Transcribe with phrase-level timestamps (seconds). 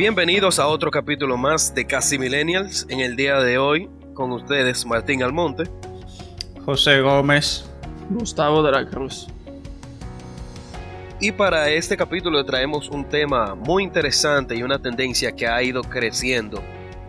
[0.00, 2.86] Bienvenidos a otro capítulo más de Casi Millennials.
[2.88, 5.64] En el día de hoy, con ustedes, Martín Almonte,
[6.64, 7.70] José Gómez,
[8.08, 9.28] Gustavo de la Cruz.
[11.20, 15.82] Y para este capítulo traemos un tema muy interesante y una tendencia que ha ido
[15.82, 16.62] creciendo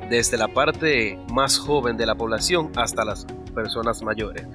[0.09, 4.45] desde la parte más joven de la población hasta las personas mayores,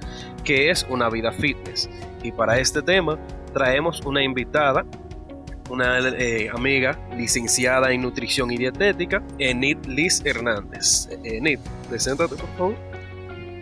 [0.43, 1.89] que es una vida fitness.
[2.21, 3.17] Y para este tema
[3.51, 4.85] traemos una invitada,
[5.69, 11.09] una eh, amiga licenciada en nutrición y dietética, Enid Liz Hernández.
[11.23, 11.59] Enid,
[11.89, 12.75] preséntate por favor.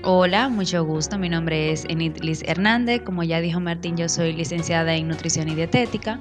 [0.03, 1.17] Hola, mucho gusto.
[1.17, 3.01] Mi nombre es Enid Liz Hernández.
[3.01, 6.19] Como ya dijo Martín, yo soy licenciada en nutrición y dietética.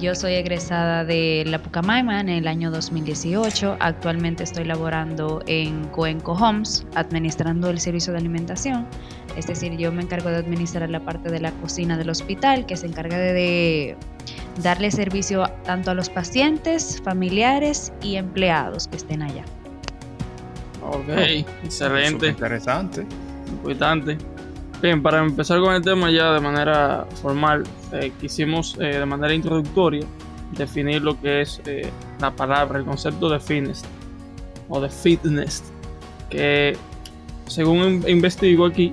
[0.00, 3.76] Yo soy egresada de la Pucamaima en el año 2018.
[3.80, 8.86] Actualmente estoy laborando en Coenco Homes, administrando el servicio de alimentación.
[9.36, 12.76] Es decir, yo me encargo de administrar la parte de la cocina del hospital, que
[12.76, 13.96] se encarga de
[14.62, 19.44] darle servicio tanto a los pacientes, familiares y empleados que estén allá.
[20.82, 21.08] Ok,
[21.64, 22.28] excelente.
[22.28, 23.06] Interesante.
[23.50, 24.18] Importante.
[24.82, 29.32] Bien, para empezar con el tema ya de manera formal, eh, quisimos eh, de manera
[29.32, 30.04] introductoria
[30.56, 31.88] definir lo que es eh,
[32.20, 33.84] la palabra, el concepto de fitness
[34.68, 35.62] o de fitness,
[36.28, 36.76] que
[37.46, 38.90] según investigo aquí,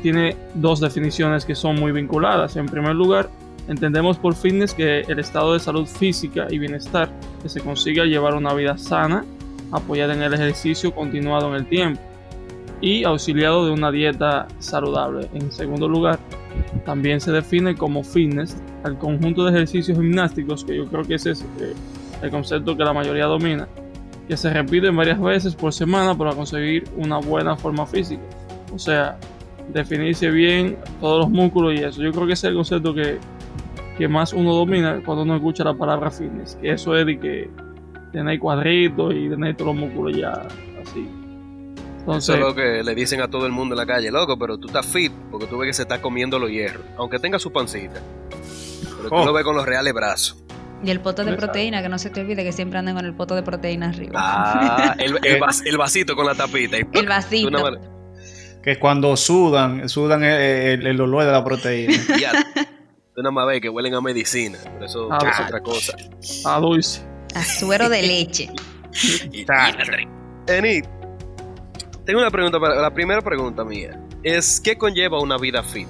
[0.00, 2.56] tiene dos definiciones que son muy vinculadas.
[2.56, 3.30] En primer lugar,
[3.68, 7.10] entendemos por fitness que el estado de salud física y bienestar
[7.42, 9.24] que se consiga llevar una vida sana,
[9.72, 12.00] apoyada en el ejercicio continuado en el tiempo
[12.80, 15.28] y auxiliado de una dieta saludable.
[15.34, 16.18] En segundo lugar,
[16.84, 21.32] también se define como fitness al conjunto de ejercicios gimnásticos, que yo creo que ese
[21.32, 21.74] es eh,
[22.22, 23.68] el concepto que la mayoría domina,
[24.26, 28.22] que se repiten varias veces por semana para conseguir una buena forma física.
[28.74, 29.18] O sea,
[29.72, 32.02] definirse bien todos los músculos y eso.
[32.02, 33.18] Yo creo que ese es el concepto que,
[33.98, 36.56] que más uno domina cuando uno escucha la palabra fitness.
[36.60, 37.50] Que eso es de que
[38.12, 40.32] tener cuadritos y tener todos los músculos ya
[40.82, 41.08] así.
[42.00, 44.38] Entonces, Eso es lo que le dicen a todo el mundo en la calle, loco,
[44.38, 47.38] pero tú estás fit porque tú ves que se está comiendo los hierros, aunque tenga
[47.38, 48.00] su pancita.
[48.96, 49.24] Pero tú Oh.
[49.26, 50.42] lo ves con los reales brazos.
[50.82, 53.12] Y el poto de proteína, que no se te olvide que siempre andan con el
[53.12, 54.12] poto de proteína arriba.
[54.16, 56.78] Ah, el, el vas- el vasito con la tapita.
[56.78, 57.50] y- El vasito.
[58.60, 60.32] Una Que cuando sudan, sudan el,
[60.80, 61.94] el- el olor de la proteína.
[62.20, 62.32] Ya,
[63.14, 65.44] tú nada más ves que huelen a medicina, pero eso Ah, es ah.
[65.46, 65.94] otra cosa.
[66.46, 67.02] A dulce.
[67.34, 68.50] A suero de leche.
[69.32, 69.46] Y-
[70.46, 70.84] Enid,
[72.04, 75.86] tengo una pregunta para la primera pregunta mía es ¿qué conlleva una vida fit?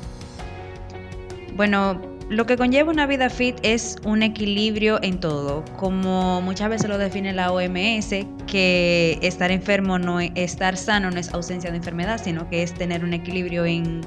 [1.55, 6.89] Bueno, lo que conlleva una vida fit es un equilibrio en todo, como muchas veces
[6.89, 11.79] lo define la OMS, que estar enfermo no es, estar sano no es ausencia de
[11.79, 14.03] enfermedad, sino que es tener un equilibrio en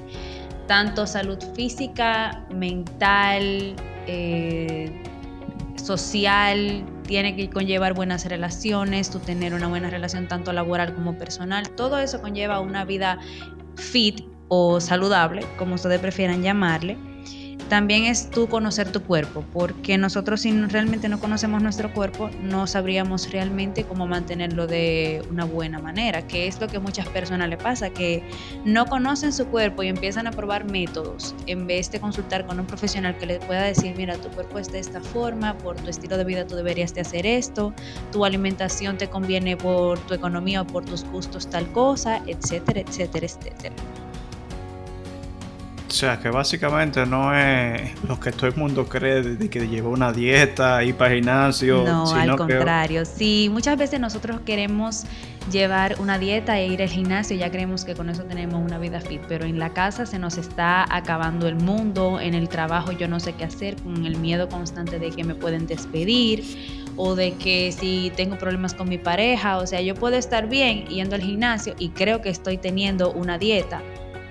[0.70, 3.76] tanto salud física, mental,
[4.08, 4.90] eh,
[5.76, 11.70] social, tiene que conllevar buenas relaciones, tú tener una buena relación tanto laboral como personal,
[11.72, 13.20] todo eso conlleva una vida
[13.76, 16.96] fit o saludable, como ustedes prefieran llamarle.
[17.70, 22.68] También es tú conocer tu cuerpo, porque nosotros si realmente no conocemos nuestro cuerpo, no
[22.68, 27.58] sabríamos realmente cómo mantenerlo de una buena manera, que es lo que muchas personas le
[27.58, 28.24] pasa, que
[28.64, 32.68] no conocen su cuerpo y empiezan a probar métodos en vez de consultar con un
[32.68, 36.18] profesional que les pueda decir, mira, tu cuerpo es de esta forma, por tu estilo
[36.18, 37.74] de vida tú deberías de hacer esto,
[38.12, 43.26] tu alimentación te conviene por tu economía o por tus gustos tal cosa, etcétera, etcétera,
[43.26, 44.03] etcétera.
[45.94, 49.90] O sea, que básicamente no es lo que todo el mundo cree de que lleva
[49.90, 53.06] una dieta, ir para gimnasio, No, sino al que contrario.
[53.06, 55.04] Sí, muchas veces nosotros queremos
[55.52, 59.02] llevar una dieta e ir al gimnasio, ya creemos que con eso tenemos una vida
[59.02, 63.08] fit, pero en la casa se nos está acabando el mundo, en el trabajo yo
[63.08, 66.44] no sé qué hacer, con el miedo constante de que me pueden despedir
[66.96, 70.88] o de que si tengo problemas con mi pareja, o sea, yo puedo estar bien
[70.88, 73.84] yendo al gimnasio y creo que estoy teniendo una dieta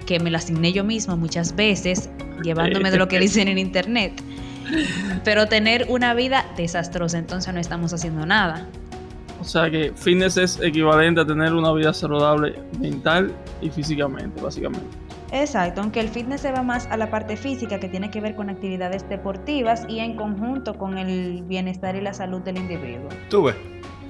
[0.07, 2.11] que me la asigné yo misma muchas veces,
[2.43, 4.13] llevándome de lo que dicen en internet.
[5.25, 8.67] Pero tener una vida desastrosa, entonces no estamos haciendo nada.
[9.41, 14.87] O sea que fitness es equivalente a tener una vida saludable mental y físicamente, básicamente.
[15.33, 18.37] Exacto, aunque el fitness se va más a la parte física que tiene que ver
[18.37, 23.09] con actividades deportivas y en conjunto con el bienestar y la salud del individuo.
[23.31, 23.57] tú ves.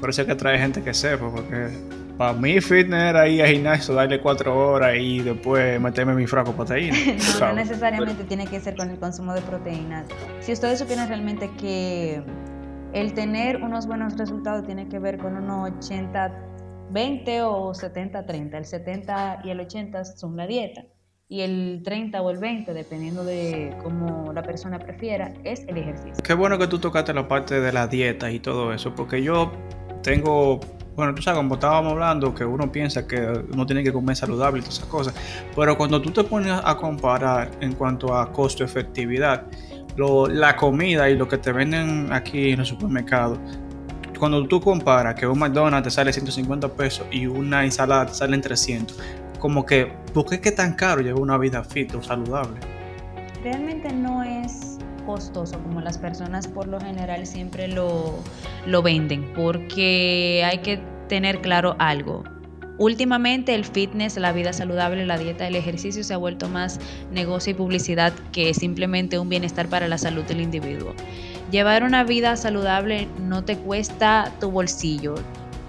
[0.00, 1.68] Por eso es que trae gente que sepa, porque
[2.22, 6.50] para mí fitness era ir al gimnasio, darle cuatro horas y después meterme mi fraco
[6.50, 6.96] de proteína.
[7.40, 10.06] No, no necesariamente tiene que ser con el consumo de proteínas.
[10.38, 12.22] Si ustedes supieran realmente que
[12.92, 16.32] el tener unos buenos resultados tiene que ver con unos 80,
[16.92, 18.58] 20 o 70, 30.
[18.58, 20.84] El 70 y el 80 son la dieta.
[21.28, 26.22] Y el 30 o el 20, dependiendo de cómo la persona prefiera, es el ejercicio.
[26.22, 29.50] Qué bueno que tú tocaste la parte de la dieta y todo eso, porque yo
[30.04, 30.60] tengo
[30.96, 33.20] bueno, tú sabes, como estábamos hablando, que uno piensa que
[33.52, 35.14] uno tiene que comer saludable y todas esas cosas,
[35.56, 39.44] pero cuando tú te pones a comparar en cuanto a costo-efectividad,
[39.96, 43.38] la comida y lo que te venden aquí en el supermercado,
[44.18, 48.36] cuando tú comparas que un McDonald's te sale 150 pesos y una ensalada te sale
[48.36, 48.98] en 300,
[49.38, 52.60] como que, ¿por qué es que tan caro llevar una vida fit o saludable?
[53.42, 54.71] Realmente no es
[55.04, 58.14] costoso como las personas por lo general siempre lo,
[58.66, 62.24] lo venden, porque hay que tener claro algo.
[62.78, 66.80] Últimamente el fitness, la vida saludable, la dieta, el ejercicio se ha vuelto más
[67.12, 70.94] negocio y publicidad que simplemente un bienestar para la salud del individuo.
[71.50, 75.16] Llevar una vida saludable no te cuesta tu bolsillo,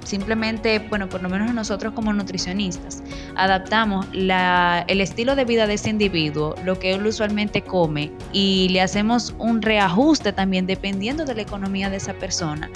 [0.03, 3.01] Simplemente, bueno, por lo menos nosotros como nutricionistas,
[3.35, 8.81] adaptamos el estilo de vida de ese individuo, lo que él usualmente come, y le
[8.81, 12.69] hacemos un reajuste también dependiendo de la economía de esa persona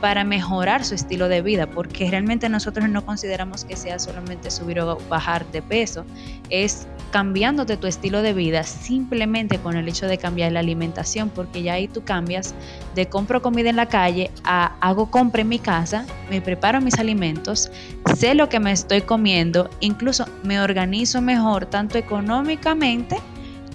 [0.00, 4.80] para mejorar su estilo de vida, porque realmente nosotros no consideramos que sea solamente subir
[4.80, 6.04] o bajar de peso,
[6.50, 11.62] es cambiándote tu estilo de vida simplemente con el hecho de cambiar la alimentación, porque
[11.62, 12.54] ya ahí tú cambias
[12.94, 16.98] de compro comida en la calle a hago compra en mi casa, me preparo mis
[16.98, 17.70] alimentos,
[18.16, 23.16] sé lo que me estoy comiendo, incluso me organizo mejor tanto económicamente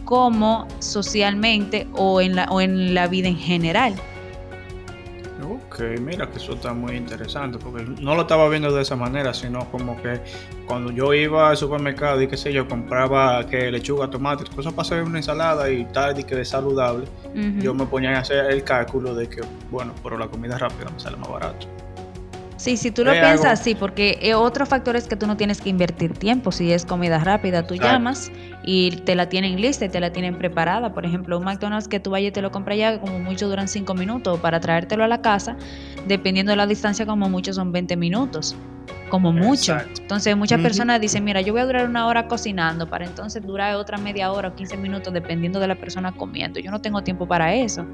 [0.04, 3.94] como socialmente o en la, o en la vida en general.
[5.44, 9.33] Ok, mira que eso está muy interesante, porque no lo estaba viendo de esa manera,
[9.33, 10.19] sino como que
[10.65, 14.88] cuando yo iba al supermercado y qué sé yo, compraba que lechuga, tomate, cosas para
[14.88, 17.06] hacer una ensalada y tal, y que es saludable,
[17.60, 21.00] yo me ponía a hacer el cálculo de que, bueno, pero la comida rápida me
[21.00, 21.68] sale más barato.
[22.57, 25.62] Sí, si tú lo piensas, sí, porque eh, otro factor es que tú no tienes
[25.62, 26.51] que invertir tiempo.
[26.51, 28.31] Si es comida rápida, tú llamas
[28.63, 30.94] y te la tienen lista y te la tienen preparada.
[30.94, 33.68] Por ejemplo, un McDonald's que tú vayas y te lo compras ya, como mucho duran
[33.68, 34.39] 5 minutos.
[34.39, 35.56] Para traértelo a la casa,
[36.07, 38.56] dependiendo de la distancia, como mucho son 20 minutos
[39.09, 39.77] como mucho.
[40.00, 43.75] Entonces muchas personas dicen, mira, yo voy a durar una hora cocinando para entonces durar
[43.75, 46.59] otra media hora o 15 minutos dependiendo de la persona comiendo.
[46.59, 47.86] Yo no tengo tiempo para eso.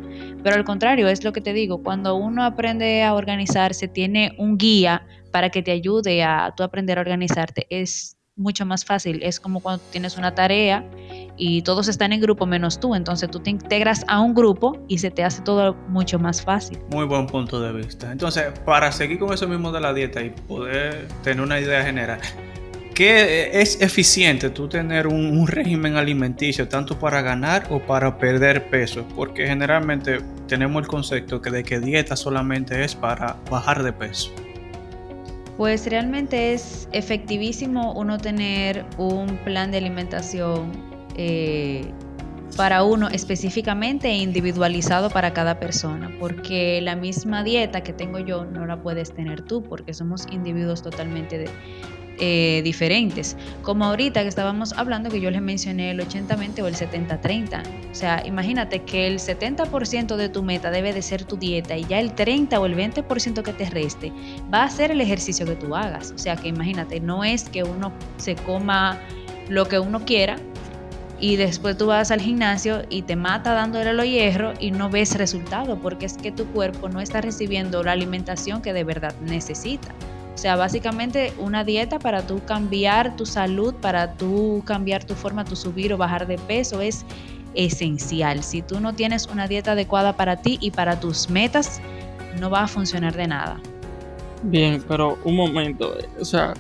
[0.44, 4.58] Pero al contrario, es lo que te digo, cuando uno aprende a organizarse, tiene un
[4.58, 9.22] guía para que te ayude a tú aprender a organizarte, es mucho más fácil.
[9.24, 10.84] Es como cuando tienes una tarea
[11.38, 14.98] y todos están en grupo menos tú, entonces tú te integras a un grupo y
[14.98, 16.80] se te hace todo mucho más fácil.
[16.92, 18.12] Muy buen punto de vista.
[18.12, 22.20] Entonces, para seguir con eso mismo de la dieta y poder tener una idea general,
[22.96, 29.06] ¿qué es eficiente tú tener un, régimen alimenticio tanto para ganar o para perder peso?
[29.16, 34.32] Porque generalmente tenemos el concepto que de que dieta solamente es para bajar de peso.
[35.58, 40.72] Pues realmente es efectivísimo uno tener un plan de alimentación
[41.16, 41.86] eh,
[42.58, 48.46] para uno específicamente e individualizado para cada persona, porque la misma dieta que tengo yo
[48.46, 51.50] no la puedes tener tú, porque somos individuos totalmente de,
[52.20, 53.36] eh, diferentes.
[53.62, 57.64] Como ahorita que estábamos hablando que yo les mencioné el 80-20 o el 70-30.
[57.92, 61.86] O sea, imagínate que el 70% de tu meta debe de ser tu dieta y
[61.86, 64.12] ya el 30 o el 20% que te reste
[64.54, 66.12] va a ser el ejercicio que tú hagas.
[66.12, 69.00] O sea, que imagínate, no es que uno se coma
[69.50, 70.38] lo que uno quiera,
[71.24, 75.16] y después tú vas al gimnasio y te mata dándole los hierro y no ves
[75.16, 79.94] resultado porque es que tu cuerpo no está recibiendo la alimentación que de verdad necesita.
[80.34, 85.46] O sea, básicamente una dieta para tú cambiar tu salud, para tú cambiar tu forma,
[85.46, 87.06] tu subir o bajar de peso es
[87.54, 88.44] esencial.
[88.44, 91.82] Si tú no tienes una dieta adecuada para ti y para tus metas,
[92.40, 93.60] no va a funcionar de nada.
[94.44, 96.54] Bien, pero un momento, o sea,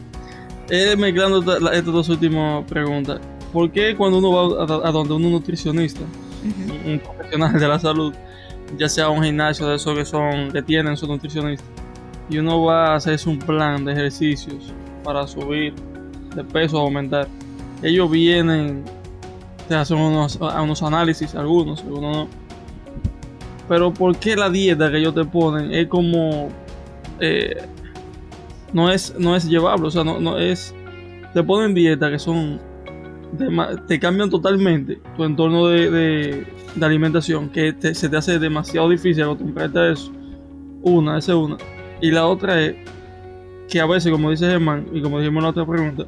[0.70, 1.40] eh, mezclando
[1.72, 3.20] estas dos últimas preguntas,
[3.52, 6.02] ¿por qué cuando uno va a, donde un nutricionista,
[6.86, 8.14] un profesional de la salud,
[8.78, 11.66] ya sea un gimnasio de esos que son que tienen su nutricionista,
[12.30, 15.74] y uno va a hacerse un plan de ejercicios para subir
[16.36, 17.28] de peso aumentar,
[17.82, 18.84] ellos vienen,
[19.68, 22.28] te hacen unos, unos análisis, algunos, algunos no.
[23.68, 26.50] Pero ¿por qué la dieta que ellos te ponen es como...
[27.20, 27.56] Eh,
[28.74, 30.74] no, es, no es llevable, o sea, no, no es...
[31.34, 32.60] Te ponen dieta que son...
[33.88, 35.90] te cambian totalmente tu entorno de,
[36.76, 40.12] de, alimentación, que se te hace demasiado difícil acostumbrarte a eso.
[40.82, 41.58] Una, esa es una.
[42.02, 42.76] Y la otra es
[43.70, 46.06] que a veces, como dice Germán, y como dijimos en la otra pregunta,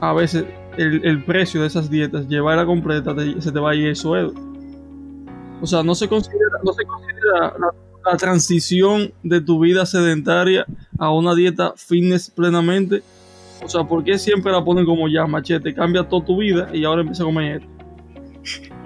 [0.00, 0.44] a veces
[0.76, 4.34] el, precio de esas dietas, llevarla completa, se te va a ir el sueldo.
[5.60, 10.64] O sea, no se considera, no se considera la, transición de tu vida sedentaria
[10.98, 13.02] a una dieta fitness plenamente.
[13.62, 15.74] O sea, ¿por qué siempre la ponen como ya, machete?
[15.74, 17.79] Cambia toda tu vida y ahora empieza a comer esto.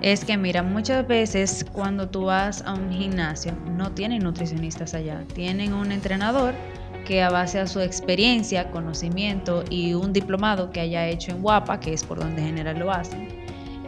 [0.02, 5.24] Es que mira, muchas veces cuando tú vas a un gimnasio no tienen nutricionistas allá,
[5.34, 6.54] tienen un entrenador
[7.06, 11.80] que a base a su experiencia, conocimiento y un diplomado que haya hecho en Guapa,
[11.80, 13.28] que es por donde en general lo hacen,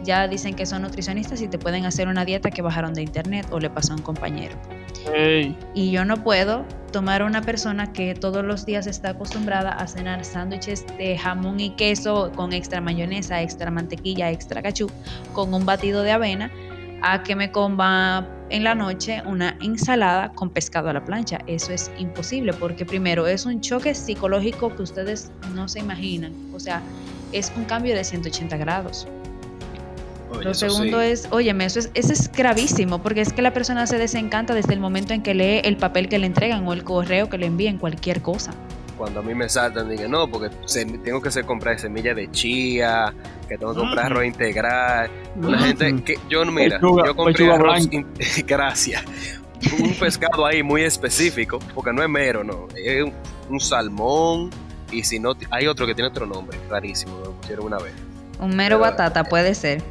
[0.03, 3.47] ya dicen que son nutricionistas y te pueden hacer una dieta que bajaron de internet
[3.51, 4.55] o le pasó a un compañero.
[5.73, 10.23] Y yo no puedo tomar una persona que todos los días está acostumbrada a cenar
[10.23, 14.89] sándwiches de jamón y queso con extra mayonesa, extra mantequilla, extra cachú,
[15.33, 16.51] con un batido de avena,
[17.01, 21.39] a que me coma en la noche una ensalada con pescado a la plancha.
[21.47, 26.33] Eso es imposible porque primero es un choque psicológico que ustedes no se imaginan.
[26.53, 26.81] O sea,
[27.33, 29.07] es un cambio de 180 grados.
[30.29, 31.07] Oye, Lo segundo sí.
[31.07, 34.73] es, óyeme, eso es, eso es gravísimo, porque es que la persona se desencanta desde
[34.73, 37.45] el momento en que lee el papel que le entregan o el correo que le
[37.45, 38.51] envíen, cualquier cosa.
[38.97, 42.29] Cuando a mí me saltan, digo, no, porque se- tengo que hacer comprar semillas de
[42.31, 43.13] chía,
[43.47, 45.09] que tengo que comprar arroz integral.
[45.35, 45.61] Una Mm.
[45.63, 48.07] gente que yo, mira, Pechuga- yo compré arroz, in-
[48.47, 49.03] gracias.
[49.79, 52.67] Un pescado ahí muy específico, porque no es mero, no.
[52.75, 53.13] Es un,
[53.49, 54.49] un salmón,
[54.91, 57.93] y si no, hay otro que tiene otro nombre, rarísimo, me lo pusieron una vez.
[58.39, 59.81] Un mero Pero, batata puede ser.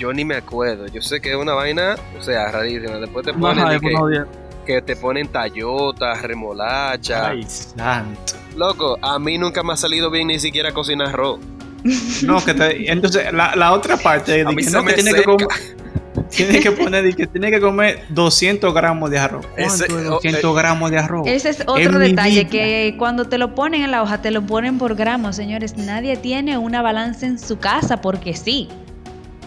[0.00, 2.96] Yo ni me acuerdo, yo sé que es una vaina, o sea, rarísima.
[2.96, 4.24] Después te ponen que,
[4.64, 7.28] que te ponen tayotas, remolacha.
[7.28, 8.32] Ay, santo.
[8.56, 11.40] Loco, a mí nunca me ha salido bien ni siquiera cocinar arroz.
[12.24, 15.18] No, que te, entonces la, la otra parte de que no, que me tiene que,
[15.18, 15.24] seca.
[15.24, 15.48] comer,
[16.30, 19.46] tiene que poner de que tiene que comer 200 gramos de arroz.
[19.56, 21.26] Ese- ¿Cuánto es oh, 200 eh, gramos de arroz?
[21.26, 24.78] Ese es otro detalle, que cuando te lo ponen en la hoja, te lo ponen
[24.78, 25.76] por gramos, señores.
[25.76, 28.68] Nadie tiene una balanza en su casa porque sí.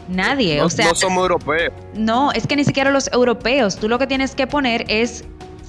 [0.08, 1.74] Nadie, No, o sea, no somos europeos.
[1.94, 3.78] no, es que ni siquiera los europeos.
[3.78, 5.24] Tú lo que tienes que poner es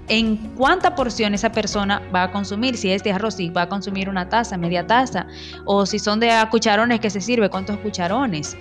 [0.08, 2.76] en cuánta porción esa persona va a consumir.
[2.76, 5.26] Si es de arroz, si va a consumir una taza, media taza.
[5.64, 8.56] O si son de cucharones que se sirve, cuántos cucharones.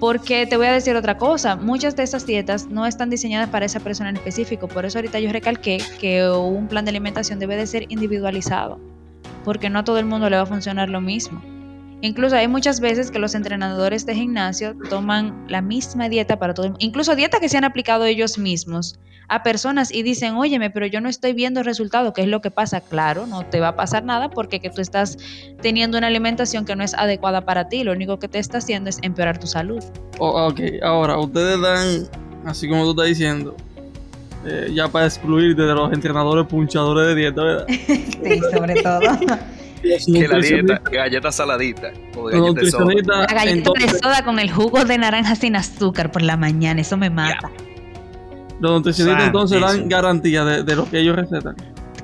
[0.00, 3.64] Porque te voy a decir otra cosa, muchas de esas dietas no están diseñadas para
[3.64, 4.68] esa persona en específico.
[4.68, 8.78] Por eso ahorita yo recalqué que un plan de alimentación debe de ser individualizado.
[9.44, 11.40] Porque no a todo el mundo le va a funcionar lo mismo.
[12.04, 16.66] Incluso hay muchas veces que los entrenadores de gimnasio toman la misma dieta para todo
[16.66, 20.68] el mundo, incluso dieta que se han aplicado ellos mismos a personas y dicen, óyeme,
[20.68, 22.82] pero yo no estoy viendo resultado, ¿qué es lo que pasa?
[22.82, 25.16] Claro, no te va a pasar nada porque que tú estás
[25.62, 28.90] teniendo una alimentación que no es adecuada para ti, lo único que te está haciendo
[28.90, 29.82] es empeorar tu salud.
[30.18, 32.06] Oh, ok, ahora, ustedes dan,
[32.44, 33.56] así como tú estás diciendo,
[34.44, 37.66] eh, ya para excluirte de los entrenadores punchadores de dieta, ¿verdad?
[37.68, 39.00] Sí, sobre todo.
[39.84, 42.84] Los Que la dieta, galleta saladita o los galleta de soda.
[43.04, 46.80] La galleta entonces, de soda con el jugo de naranja sin azúcar por la mañana,
[46.80, 47.50] eso me mata.
[48.60, 51.54] los nutricionistas entonces dan garantía de, de lo que ellos recetan.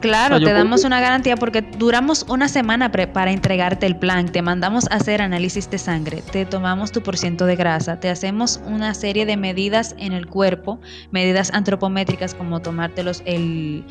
[0.01, 3.85] Claro, O sea, yo te damos una garantía porque duramos una semana pre- para entregarte
[3.85, 8.01] el plan, te mandamos a hacer análisis de sangre, te tomamos tu porciento de grasa,
[8.01, 13.85] te hacemos una serie de medidas en el cuerpo, medidas antropométricas como tomártelos el,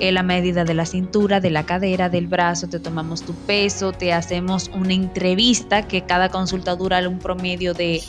[0.00, 3.92] el- la medida de la cintura, de la cadera, del brazo, te tomamos tu peso,
[3.92, 8.02] te hacemos una entrevista que cada consulta dura un promedio de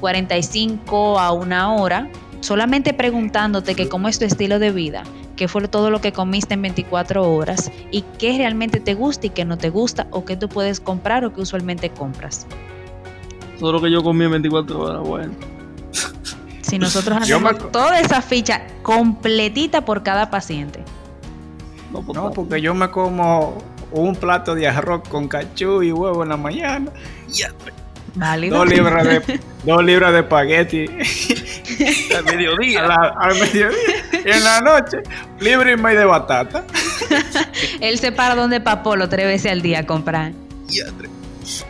[0.00, 2.08] 45 a una hora,
[2.40, 5.02] solamente preguntándote que cómo es tu estilo de vida,
[5.36, 9.30] qué fue todo lo que comiste en 24 horas y qué realmente te gusta y
[9.30, 12.46] qué no te gusta o qué tú puedes comprar o qué usualmente compras.
[13.58, 15.32] Todo lo que yo comí en 24 horas, bueno.
[16.60, 20.82] Si nosotros me hacemos toda esa ficha completita por cada paciente.
[21.94, 23.56] No, pues, No, porque yo me como
[23.92, 26.90] un plato de arroz con cachú y huevo en la mañana.
[28.16, 28.58] Válido.
[28.58, 30.86] Dos libras de, dos libras de espagueti
[32.16, 32.84] Al mediodía.
[32.84, 33.78] a la- al mediodía.
[34.24, 34.98] Y en la noche,
[35.40, 36.64] libre y medio de batata.
[37.80, 40.32] Él se para donde Papolo tres veces al día a comprar.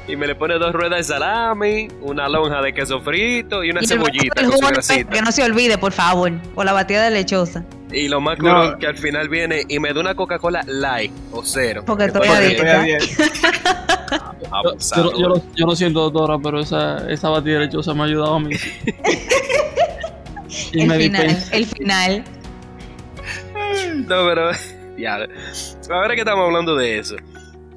[0.06, 3.80] Y me le pone dos ruedas de salami, una lonja de queso frito y una
[3.80, 6.30] Y el cebollita el con su que no se olvide, por favor.
[6.54, 7.64] O la batida de lechosa.
[7.94, 8.44] Y lo más No.
[8.44, 11.82] curón que al final viene y me da una Coca-Cola light o cero.
[11.86, 13.04] Porque estoy Después a de- Estoy a dieta.
[14.96, 18.04] yo, yo- yo lo, yo lo siento, doctora, pero esa, esa batida lechosa me ha
[18.06, 18.54] ayudado a mí.
[20.72, 21.56] y El me final, dispensa.
[21.56, 22.24] el final.
[23.96, 24.50] No, pero
[24.98, 25.18] ya.
[25.90, 27.16] Ahora que estamos hablando de eso,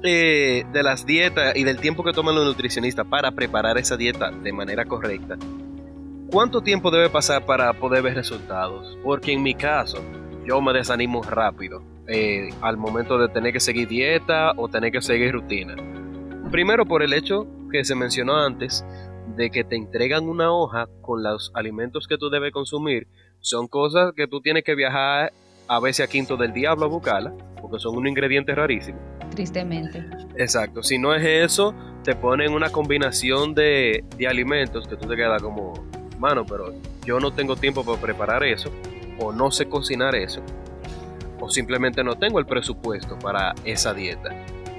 [0.02, 4.30] eh, de las dietas y del tiempo que toman los nutricionistas para preparar esa dieta
[4.30, 5.36] de manera correcta,
[6.30, 8.98] ¿cuánto tiempo debe pasar para poder ver resultados?
[9.02, 9.98] Porque en mi caso,
[10.46, 15.00] yo me desanimo rápido eh, al momento de tener que seguir dieta o tener que
[15.00, 15.76] seguir rutina.
[16.50, 18.84] Primero por el hecho que se mencionó antes
[19.36, 23.06] de que te entregan una hoja con los alimentos que tú debes consumir.
[23.40, 25.32] Son cosas que tú tienes que viajar
[25.68, 28.98] a veces a Quinto del Diablo a buscarla, porque son un ingrediente rarísimo.
[29.30, 30.04] Tristemente.
[30.36, 35.14] Exacto, si no es eso, te ponen una combinación de, de alimentos que tú te
[35.14, 35.74] quedas como,
[36.18, 38.70] mano, pero yo no tengo tiempo para preparar eso,
[39.18, 40.42] o no sé cocinar eso,
[41.40, 44.30] o simplemente no tengo el presupuesto para esa dieta,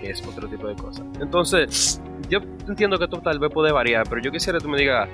[0.02, 1.06] que es otro tipo de cosas.
[1.20, 4.78] Entonces, yo entiendo que esto tal vez puede variar, pero yo quisiera que tú me
[4.78, 5.10] digas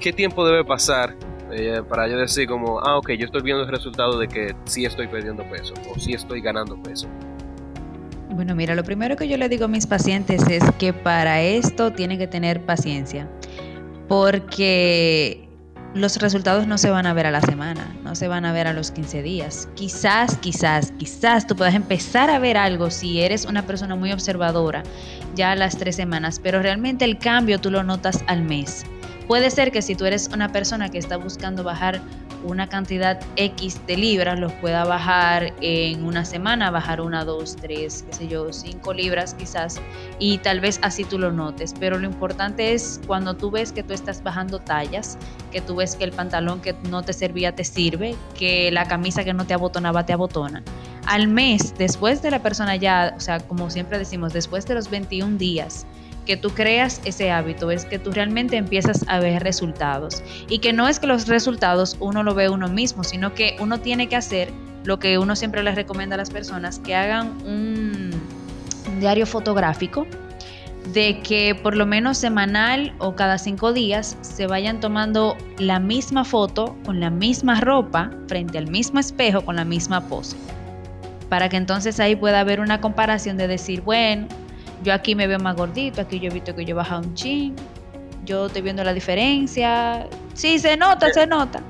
[0.00, 1.14] qué tiempo debe pasar
[1.50, 4.84] eh, para yo decir como, ah, ok, yo estoy viendo el resultado de que sí
[4.84, 7.08] estoy perdiendo peso o sí estoy ganando peso.
[8.30, 11.92] Bueno, mira, lo primero que yo le digo a mis pacientes es que para esto
[11.92, 13.28] tienen que tener paciencia,
[14.08, 15.43] porque
[15.94, 18.66] los resultados no se van a ver a la semana, no se van a ver
[18.66, 19.68] a los 15 días.
[19.74, 24.82] Quizás, quizás, quizás tú puedas empezar a ver algo si eres una persona muy observadora
[25.36, 28.84] ya a las tres semanas, pero realmente el cambio tú lo notas al mes.
[29.28, 32.00] Puede ser que si tú eres una persona que está buscando bajar
[32.44, 38.04] una cantidad X de libras, los pueda bajar en una semana, bajar una, dos, tres,
[38.06, 39.80] qué sé yo, cinco libras quizás,
[40.18, 41.74] y tal vez así tú lo notes.
[41.78, 45.18] Pero lo importante es cuando tú ves que tú estás bajando tallas,
[45.50, 49.24] que tú ves que el pantalón que no te servía te sirve, que la camisa
[49.24, 50.62] que no te abotonaba te abotona.
[51.06, 54.88] Al mes, después de la persona ya, o sea, como siempre decimos, después de los
[54.90, 55.86] 21 días,
[56.24, 60.22] que tú creas ese hábito, es que tú realmente empiezas a ver resultados.
[60.48, 63.80] Y que no es que los resultados uno lo ve uno mismo, sino que uno
[63.80, 64.50] tiene que hacer
[64.84, 68.10] lo que uno siempre les recomienda a las personas, que hagan un,
[69.00, 70.06] diario fotográfico
[70.92, 76.24] de que por lo menos semanal o cada cinco días se vayan tomando la misma
[76.24, 80.36] foto con la misma ropa frente al mismo espejo con la misma pose.
[81.30, 84.28] Para que entonces ahí pueda haber una comparación de decir, bueno,
[84.84, 87.14] yo aquí me veo más gordito, aquí yo he visto que yo he bajado un
[87.14, 87.56] chin,
[88.24, 90.06] yo estoy viendo la diferencia.
[90.34, 91.60] Sí, se nota, se nota.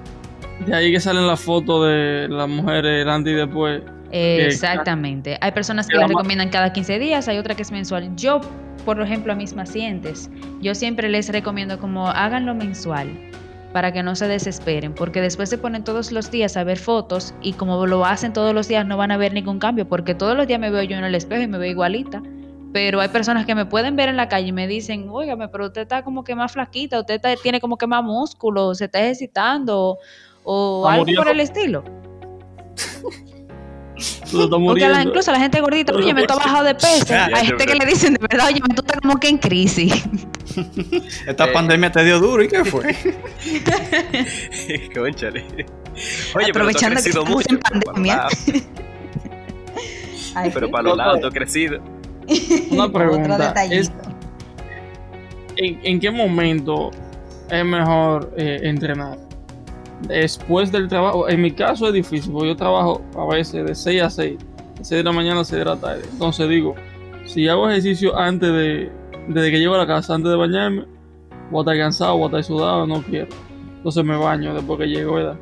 [0.67, 3.83] De ahí que salen las fotos de las mujeres antes y después.
[4.11, 5.39] Exactamente.
[5.41, 8.15] Hay personas que la recomiendan cada 15 días, hay otra que es mensual.
[8.17, 8.41] Yo,
[8.85, 10.31] por ejemplo, a mis pacientes,
[10.61, 13.09] yo siempre les recomiendo como háganlo mensual
[13.73, 17.35] para que no se desesperen, porque después se ponen todos los días a ver fotos
[17.43, 20.37] y como lo hacen todos los días no van a ver ningún cambio, porque todos
[20.37, 22.23] los días me veo yo en el espejo y me veo igualita
[22.75, 25.67] pero hay personas que me pueden ver en la calle y me dicen, óigame, pero
[25.67, 29.99] usted está como que más flaquita, usted tiene como que más músculo, se está ejercitando
[30.43, 31.85] o algo por el estilo.
[34.33, 37.15] Porque incluso la gente gordita, oye, me está bajado de peso.
[37.33, 40.05] Hay gente que le dicen, de verdad, oye, tú estás como que en crisis.
[41.29, 42.93] Esta pandemia te dio duro, ¿y qué fue?
[44.93, 45.45] Conchale.
[46.35, 47.55] Oye, Aprovechando pero tú has crecido mucho.
[47.55, 48.27] En pandemia.
[50.53, 51.81] pero para los lados tú has crecido.
[52.71, 53.55] Una pregunta.
[55.57, 56.91] ¿en, qué momento
[57.51, 59.19] es mejor eh, entrenar?
[60.09, 61.29] Después del trabajo.
[61.29, 64.85] En mi caso es difícil, porque yo trabajo a veces de 6 a 6, de
[64.85, 66.03] 6 de la mañana a 6 de la tarde.
[66.13, 66.75] Entonces digo,
[67.27, 68.93] si hago ejercicio antes de,
[69.29, 70.85] desde que llego a la casa, antes de bañarme,
[71.51, 73.29] voy a estar cansado, voy a estar sudado, no quiero.
[73.77, 75.37] Entonces me baño después que llego, ¿verdad?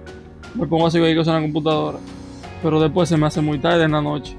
[0.55, 1.99] Me pongo a hacer cosas en la computadora.
[2.63, 4.37] Pero después se me hace muy tarde en la noche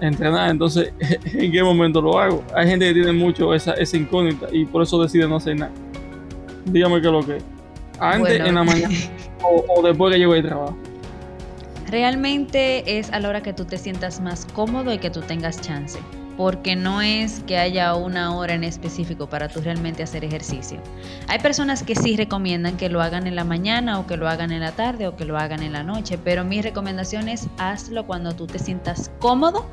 [0.00, 0.50] entrenar.
[0.50, 0.92] Entonces,
[1.32, 2.44] ¿en qué momento lo hago?
[2.54, 5.72] Hay gente que tiene mucho esa, esa incógnita y por eso decide no hacer nada.
[6.64, 7.44] Dígame qué es lo que es.
[7.98, 8.94] Antes, en la mañana
[9.42, 10.76] o, después que llego de trabajo.
[11.88, 15.60] Realmente es a la hora que tú te sientas más cómodo y que tú tengas
[15.60, 15.98] chance
[16.36, 20.78] porque no es que haya una hora en específico para tú realmente hacer ejercicio.
[21.28, 24.52] Hay personas que sí recomiendan que lo hagan en la mañana o que lo hagan
[24.52, 28.06] en la tarde o que lo hagan en la noche, pero mi recomendación es hazlo
[28.06, 29.66] cuando tú te sientas cómodo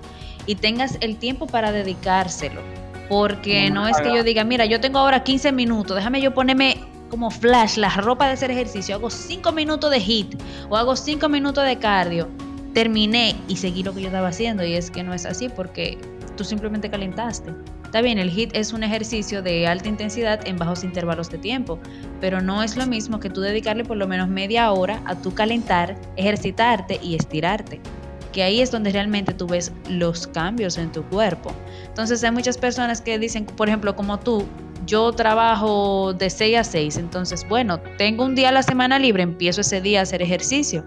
[0.46, 2.62] y tengas el tiempo para dedicárselo.
[3.10, 6.78] Porque no, es que yo diga, mira, yo tengo ahora 15 minutos, déjame yo ponerme
[7.10, 10.36] como flash la ropa de hacer ejercicio, hago 5 minutos de hit
[10.70, 12.28] o hago 5 minutos de cardio,
[12.74, 15.98] terminé y seguí lo que yo estaba haciendo y es que no es así porque
[16.38, 17.54] tú simplemente calentaste.
[17.84, 21.80] Está bien, el HIT es un ejercicio de alta intensidad en bajos intervalos de tiempo,
[22.21, 25.34] pero no es lo mismo que tú dedicarle por lo menos media hora a tu
[25.34, 27.82] calentar, ejercitarte y estirarte.
[28.32, 31.52] Que ahí es donde realmente tú ves los cambios en tu cuerpo.
[31.88, 34.45] Entonces hay muchas personas que dicen, por ejemplo, como tú,
[34.86, 39.23] yo trabajo de 6 a 6, entonces bueno, tengo un día a la semana libre,
[39.23, 40.86] empiezo ese día a hacer ejercicio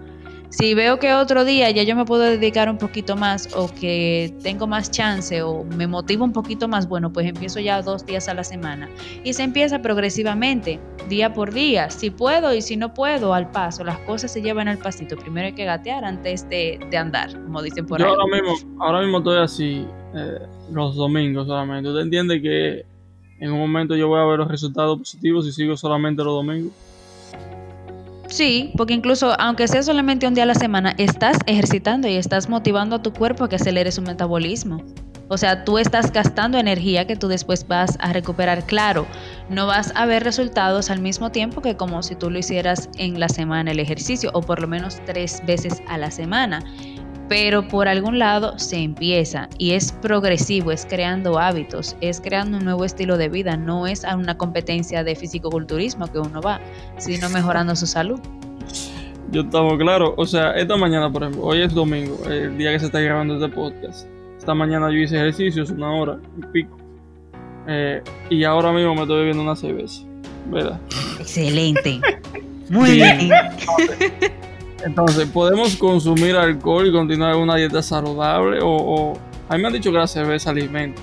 [0.51, 4.33] si veo que otro día ya yo me puedo dedicar un poquito más o que
[4.43, 8.27] tengo más chance o me motivo un poquito más, bueno, pues empiezo ya dos días
[8.27, 8.89] a la semana.
[9.23, 11.89] Y se empieza progresivamente, día por día.
[11.89, 13.85] Si puedo y si no puedo, al paso.
[13.85, 15.15] Las cosas se llevan al pasito.
[15.15, 18.11] Primero hay que gatear antes de, andar, como dicen por yo ahí.
[18.11, 21.87] Ahora mismo, ahora mismo estoy así eh, los domingos solamente.
[21.87, 22.85] ¿Usted entiende que
[23.39, 26.73] en un momento yo voy a ver los resultados positivos si sigo solamente los domingos?
[28.31, 32.47] Sí, porque incluso aunque sea solamente un día a la semana, estás ejercitando y estás
[32.47, 34.85] motivando a tu cuerpo a que acelere su metabolismo.
[35.27, 38.65] O sea, tú estás gastando energía que tú después vas a recuperar.
[38.65, 39.05] Claro,
[39.49, 43.19] no vas a ver resultados al mismo tiempo que como si tú lo hicieras en
[43.19, 46.63] la semana el ejercicio o por lo menos tres veces a la semana.
[47.31, 52.65] Pero por algún lado se empieza y es progresivo, es creando hábitos, es creando un
[52.65, 56.59] nuevo estilo de vida, no es a una competencia de fisicoculturismo que uno va,
[56.97, 58.19] sino mejorando su salud.
[59.31, 62.79] Yo estamos claro, o sea, esta mañana, por ejemplo, hoy es domingo, el día que
[62.79, 64.09] se está grabando este podcast.
[64.37, 66.77] Esta mañana yo hice ejercicios una hora y pico.
[67.65, 70.01] Eh, y ahora mismo me estoy bebiendo una cerveza,
[70.47, 70.81] ¿verdad?
[71.17, 72.01] Excelente.
[72.67, 73.29] Muy bien.
[74.85, 78.59] Entonces, ¿podemos consumir alcohol y continuar una dieta saludable?
[78.61, 79.13] O,
[79.49, 81.01] a mí me han dicho que la cerveza alimenta.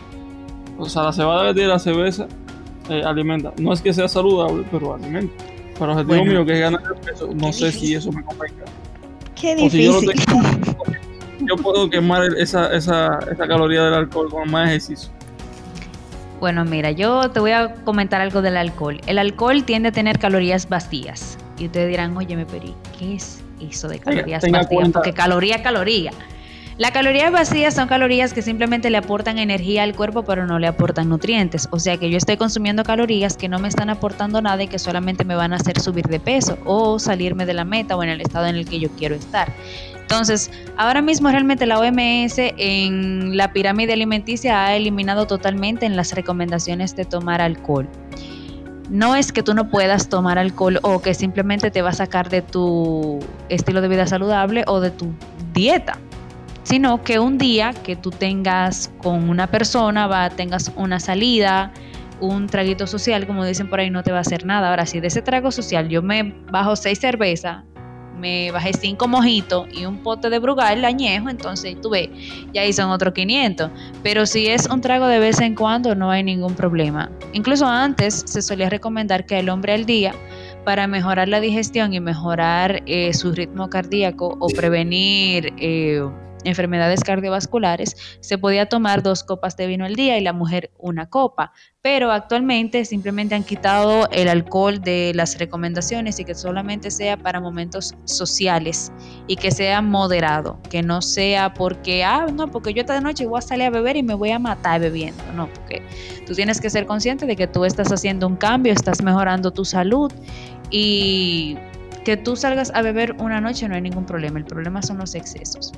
[0.78, 2.26] O sea, la cebada de la cerveza
[2.88, 3.52] eh, alimenta.
[3.58, 5.44] No es que sea saludable, pero alimenta.
[5.78, 8.64] Pero el objetivo mío que es ganar peso, no sé si eso me convenga.
[9.40, 9.92] Qué difícil
[11.40, 15.10] yo puedo quemar esa, esa, esa caloría del alcohol con más ejercicio.
[16.40, 19.00] Bueno, mira, yo te voy a comentar algo del alcohol.
[19.06, 21.38] El alcohol tiende a tener calorías vacías.
[21.58, 24.90] Y ustedes dirán, oye, me pero ¿qué es eso de calorías vacías?
[24.92, 26.12] Porque caloría, caloría.
[26.79, 30.68] Las calorías vacías son calorías que simplemente le aportan energía al cuerpo, pero no le
[30.68, 31.66] aportan nutrientes.
[31.73, 34.79] O sea que yo estoy consumiendo calorías que no me están aportando nada y que
[34.79, 38.11] solamente me van a hacer subir de peso o salirme de la meta o en
[38.11, 39.53] el estado en el que yo quiero estar.
[40.09, 46.14] Entonces, ahora mismo realmente la OMS en la pirámide alimenticia ha eliminado totalmente en las
[46.14, 47.88] recomendaciones de tomar alcohol.
[48.90, 52.31] No es que tú no puedas tomar alcohol o que simplemente te va a sacar
[52.31, 55.12] de tu estilo de vida saludable o de tu
[55.53, 55.98] dieta,
[56.62, 61.72] sino que un día que tú tengas con una persona, va, tengas una salida,
[62.20, 64.70] un traguito social, como dicen por ahí, no te va a hacer nada.
[64.70, 67.64] Ahora, si de ese trago social yo me bajo seis cervezas,
[68.18, 72.09] me bajé cinco mojitos y un pote de brugal añejo, entonces tú ves,
[72.52, 73.70] ya ahí son otros 500.
[74.02, 77.11] Pero si es un trago de vez en cuando, no hay ningún problema.
[77.33, 80.14] Incluso antes se solía recomendar que el hombre al día,
[80.64, 85.52] para mejorar la digestión y mejorar eh, su ritmo cardíaco o prevenir...
[85.59, 86.02] Eh,
[86.44, 91.09] enfermedades cardiovasculares, se podía tomar dos copas de vino al día y la mujer una
[91.09, 97.16] copa, pero actualmente simplemente han quitado el alcohol de las recomendaciones y que solamente sea
[97.16, 98.92] para momentos sociales
[99.27, 103.38] y que sea moderado, que no sea porque, ah, no, porque yo esta noche voy
[103.38, 105.83] a salir a beber y me voy a matar bebiendo, no, porque
[106.27, 109.64] tú tienes que ser consciente de que tú estás haciendo un cambio, estás mejorando tu
[109.64, 110.12] salud
[110.70, 111.57] y
[112.05, 115.14] que tú salgas a beber una noche no hay ningún problema, el problema son los
[115.14, 115.72] excesos.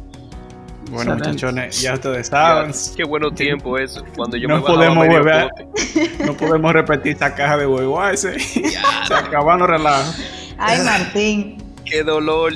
[0.90, 2.72] Bueno, muchachones, ya ustedes saben.
[2.96, 4.04] qué bueno tiempo eso.
[4.16, 5.48] Cuando yo no me podemos beber,
[6.26, 8.38] no podemos repetir esta caja de huevo ese.
[8.40, 10.12] Se acabaron relajo.
[10.58, 11.62] Ay, Martín.
[11.84, 12.52] Qué dolor.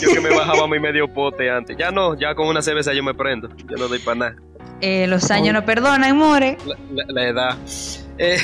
[0.00, 1.76] Yo que me bajaba mi medio pote antes.
[1.76, 3.48] Ya no, ya con una cerveza yo me prendo.
[3.68, 4.36] Yo no doy para nada.
[4.80, 6.58] Eh, los años no perdonan, more.
[7.08, 7.56] La, edad.
[8.18, 8.38] Eh,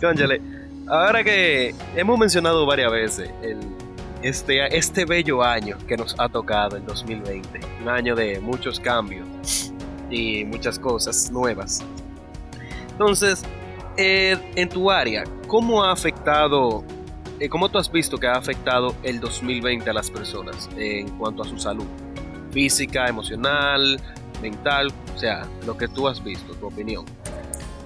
[0.86, 3.58] ahora que hemos mencionado varias veces el
[4.22, 7.60] este, este bello año que nos ha tocado, el 2020.
[7.82, 9.72] Un año de muchos cambios
[10.10, 11.84] y muchas cosas nuevas.
[12.90, 13.42] Entonces,
[13.96, 16.84] eh, en tu área, ¿cómo ha afectado,
[17.38, 21.42] eh, cómo tú has visto que ha afectado el 2020 a las personas en cuanto
[21.42, 21.86] a su salud?
[22.50, 24.00] Física, emocional,
[24.42, 27.04] mental, o sea, lo que tú has visto, tu opinión.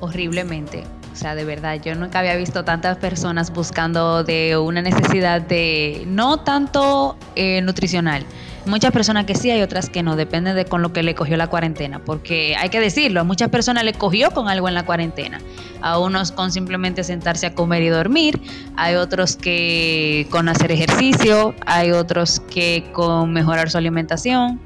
[0.00, 5.42] Horriblemente o sea, de verdad, yo nunca había visto tantas personas buscando de una necesidad
[5.42, 8.24] de, no tanto eh, nutricional.
[8.64, 11.36] Muchas personas que sí, hay otras que no, depende de con lo que le cogió
[11.36, 14.86] la cuarentena, porque hay que decirlo, a muchas personas le cogió con algo en la
[14.86, 15.40] cuarentena,
[15.82, 18.40] a unos con simplemente sentarse a comer y dormir,
[18.76, 24.60] hay otros que con hacer ejercicio, hay otros que con mejorar su alimentación,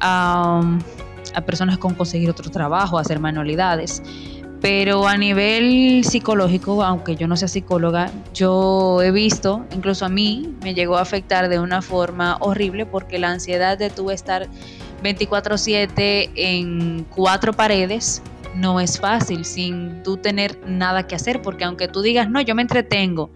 [0.00, 0.60] a
[1.46, 4.02] personas con conseguir otro trabajo, hacer manualidades.
[4.60, 10.54] Pero a nivel psicológico, aunque yo no sea psicóloga, yo he visto, incluso a mí,
[10.62, 14.48] me llegó a afectar de una forma horrible porque la ansiedad de tú estar
[15.02, 18.20] 24/7 en cuatro paredes
[18.54, 22.54] no es fácil sin tú tener nada que hacer, porque aunque tú digas, no, yo
[22.54, 23.30] me entretengo,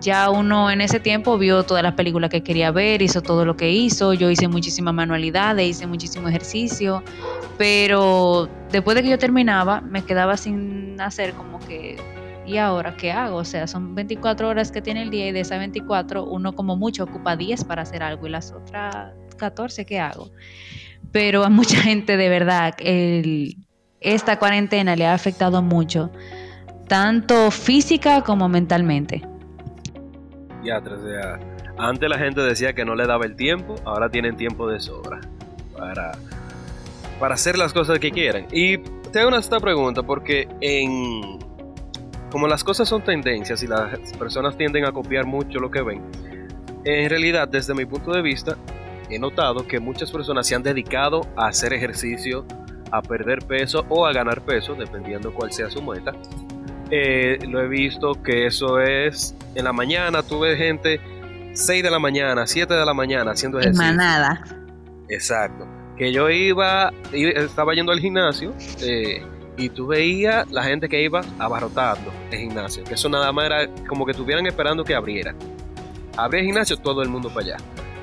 [0.00, 3.56] ya uno en ese tiempo vio todas las películas que quería ver, hizo todo lo
[3.56, 7.02] que hizo, yo hice muchísimas manualidades, hice muchísimo ejercicio,
[7.56, 11.96] pero después de que yo terminaba me quedaba sin hacer como que,
[12.46, 13.38] ¿y ahora qué hago?
[13.38, 16.76] O sea, son 24 horas que tiene el día y de esas 24 uno como
[16.76, 20.30] mucho ocupa 10 para hacer algo y las otras 14, ¿qué hago?
[21.10, 22.74] Pero a mucha gente de verdad
[24.00, 26.12] esta cuarentena le ha afectado mucho,
[26.86, 29.22] tanto física como mentalmente.
[30.76, 31.38] O sea,
[31.78, 35.20] antes la gente decía que no le daba el tiempo, ahora tienen tiempo de sobra
[35.76, 36.12] para
[37.18, 38.46] para hacer las cosas que quieran.
[38.52, 41.38] Y te hago esta pregunta porque en
[42.30, 46.02] como las cosas son tendencias y las personas tienden a copiar mucho lo que ven,
[46.84, 48.56] en realidad desde mi punto de vista
[49.08, 52.44] he notado que muchas personas se han dedicado a hacer ejercicio,
[52.90, 56.12] a perder peso o a ganar peso, dependiendo cuál sea su meta.
[56.90, 61.00] Eh, lo he visto que eso es en la mañana, tuve gente
[61.52, 63.86] 6 de la mañana, 7 de la mañana haciendo ejercicio.
[63.86, 64.42] manada.
[65.08, 65.66] Exacto.
[65.96, 69.22] Que yo iba, estaba yendo al gimnasio eh,
[69.56, 72.84] y tú veías la gente que iba abarrotando el gimnasio.
[72.84, 75.34] Que eso nada más era como que estuvieran esperando que abriera.
[76.16, 77.56] Abría el gimnasio, todo el mundo para allá.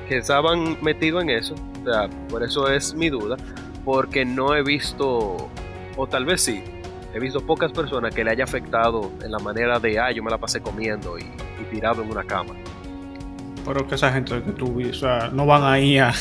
[0.08, 1.54] Que estaban metidos en eso.
[1.82, 3.36] O sea, por eso es mi duda.
[3.84, 5.48] Porque no he visto,
[5.96, 6.62] o tal vez sí,
[7.16, 10.30] he visto pocas personas que le haya afectado en la manera de, ah, yo me
[10.30, 11.24] la pasé comiendo y,
[11.70, 12.54] tirado en una cama.
[13.64, 16.12] Pero que esa gente que tú, o sea, no van ahí a,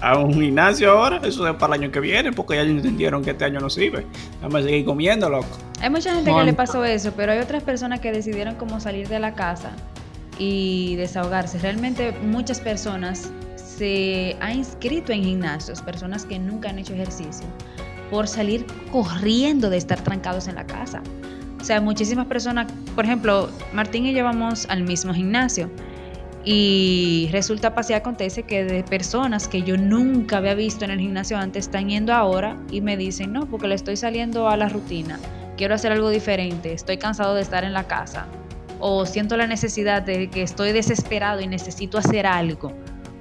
[0.00, 3.30] a un gimnasio ahora, eso es para el año que viene, porque ya entendieron que
[3.30, 4.06] este año no sirve.
[4.40, 5.48] Vamos a seguir comiendo, loco.
[5.80, 9.08] Hay mucha gente que le pasó eso, pero hay otras personas que decidieron como salir
[9.08, 9.72] de la casa
[10.38, 11.58] y desahogarse.
[11.58, 17.46] Realmente muchas personas se han inscrito en gimnasios, personas que nunca han hecho ejercicio,
[18.10, 21.02] por salir corriendo de estar trancados en la casa.
[21.60, 25.70] O sea, muchísimas personas, por ejemplo, Martín y yo vamos al mismo gimnasio
[26.44, 31.00] y resulta, pasa y acontece que de personas que yo nunca había visto en el
[31.00, 34.68] gimnasio antes están yendo ahora y me dicen, no, porque le estoy saliendo a la
[34.68, 35.18] rutina,
[35.56, 38.26] quiero hacer algo diferente, estoy cansado de estar en la casa
[38.80, 42.72] o siento la necesidad de que estoy desesperado y necesito hacer algo.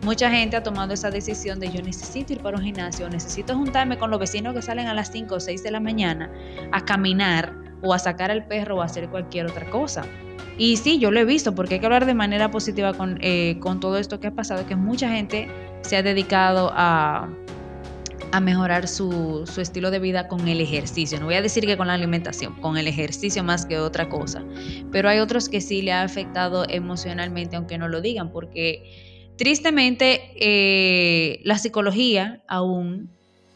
[0.04, 3.98] Mucha gente ha tomado esa decisión de yo necesito ir para un gimnasio, necesito juntarme
[3.98, 6.32] con los vecinos que salen a las 5 o 6 de la mañana
[6.72, 10.04] a caminar o a sacar al perro o a hacer cualquier otra cosa.
[10.58, 13.58] Y sí, yo lo he visto, porque hay que hablar de manera positiva con, eh,
[13.60, 15.48] con todo esto que ha pasado, que mucha gente
[15.82, 17.30] se ha dedicado a,
[18.32, 21.20] a mejorar su, su, estilo de vida con el ejercicio.
[21.20, 24.44] No voy a decir que con la alimentación, con el ejercicio más que otra cosa.
[24.92, 30.32] Pero hay otros que sí le ha afectado emocionalmente, aunque no lo digan, porque tristemente
[30.36, 33.10] eh, la psicología aún,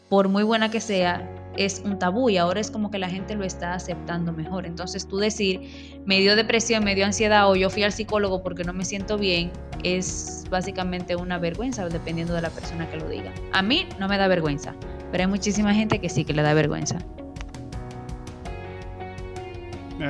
[0.08, 3.34] por muy buena que sea, es un tabú y ahora es como que la gente
[3.34, 4.66] lo está aceptando mejor.
[4.66, 8.64] Entonces tú decir, me dio depresión, me dio ansiedad o yo fui al psicólogo porque
[8.64, 9.50] no me siento bien,
[9.82, 13.32] es básicamente una vergüenza dependiendo de la persona que lo diga.
[13.52, 14.74] A mí no me da vergüenza,
[15.10, 16.98] pero hay muchísima gente que sí que le da vergüenza.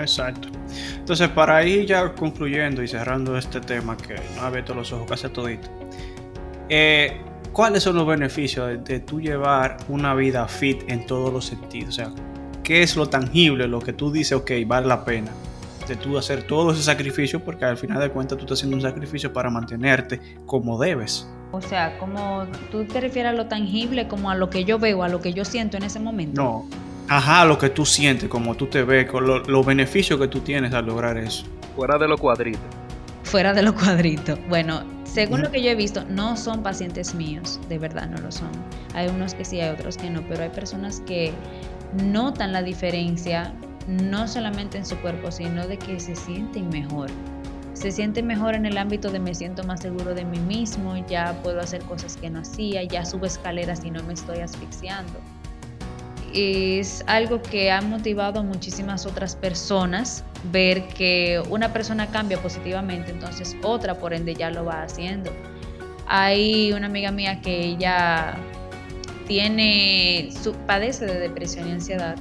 [0.00, 0.48] Exacto.
[0.96, 5.06] Entonces, para ir ya concluyendo y cerrando este tema que no ha abierto los ojos
[5.08, 5.68] casi todito,
[6.68, 7.20] eh,
[7.52, 11.90] ¿cuáles son los beneficios de, de tú llevar una vida fit en todos los sentidos?
[11.90, 12.10] O sea,
[12.62, 15.30] ¿qué es lo tangible, lo que tú dices, ok, vale la pena?
[15.88, 18.82] De tú hacer todo ese sacrificio, porque al final de cuentas tú estás haciendo un
[18.82, 21.28] sacrificio para mantenerte como debes.
[21.50, 25.02] O sea, como tú te refieres a lo tangible, como a lo que yo veo,
[25.02, 26.40] a lo que yo siento en ese momento.
[26.40, 26.66] No,
[27.16, 30.72] ajá, lo que tú sientes, como tú te ves, con los beneficios que tú tienes
[30.72, 31.44] al lograr eso.
[31.76, 32.62] Fuera de los cuadritos.
[33.24, 34.38] Fuera de los cuadritos.
[34.48, 38.32] Bueno, según lo que yo he visto, no son pacientes míos, de verdad no lo
[38.32, 38.50] son.
[38.94, 41.32] Hay unos que sí, hay otros que no, pero hay personas que
[42.02, 43.52] notan la diferencia
[43.86, 47.10] no solamente en su cuerpo, sino de que se sienten mejor.
[47.74, 51.34] Se sienten mejor en el ámbito de me siento más seguro de mí mismo, ya
[51.42, 55.20] puedo hacer cosas que no hacía, ya subo escaleras y no me estoy asfixiando.
[56.34, 63.10] Es algo que ha motivado a muchísimas otras personas ver que una persona cambia positivamente,
[63.10, 65.30] entonces otra por ende ya lo va haciendo.
[66.06, 68.34] Hay una amiga mía que ella
[69.26, 70.30] tiene,
[70.66, 72.16] padece de depresión y ansiedad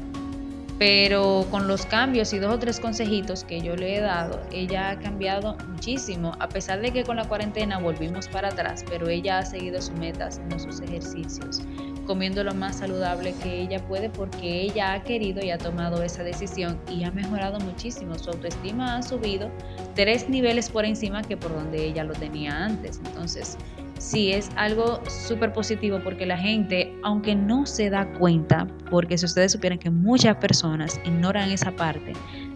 [0.82, 4.90] pero con los cambios y dos o tres consejitos que yo le he dado, ella
[4.90, 9.38] ha cambiado muchísimo, a pesar de que con la cuarentena volvimos para atrás, pero ella
[9.38, 11.62] ha seguido su meta haciendo sus ejercicios,
[12.08, 16.24] comiendo lo más saludable que ella puede porque ella ha querido y ha tomado esa
[16.24, 19.52] decisión y ha mejorado muchísimo, su autoestima ha subido
[19.94, 23.56] tres niveles por encima que por donde ella lo tenía antes, entonces
[24.02, 29.26] sí es algo súper positivo porque la gente, aunque no se da cuenta, porque si
[29.26, 32.14] ustedes supieran que muchas personas ignoran esa parte,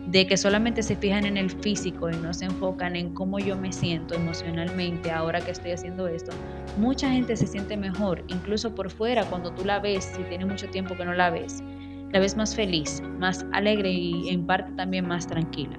[0.07, 3.57] de que solamente se fijan en el físico y no se enfocan en cómo yo
[3.57, 6.31] me siento emocionalmente ahora que estoy haciendo esto,
[6.77, 10.67] mucha gente se siente mejor, incluso por fuera, cuando tú la ves, si tiene mucho
[10.69, 11.63] tiempo que no la ves,
[12.11, 15.77] la ves más feliz, más alegre y en parte también más tranquila.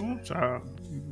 [0.00, 0.62] No, o sea,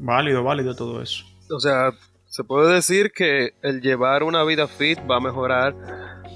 [0.01, 1.25] válido, válido todo eso.
[1.51, 1.93] O sea,
[2.35, 5.73] se puede decir que el llevar una vida fit va a mejorar,